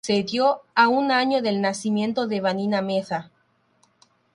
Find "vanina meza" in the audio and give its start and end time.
2.41-3.29